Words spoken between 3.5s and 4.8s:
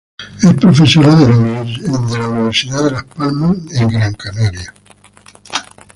de Gran Canaria.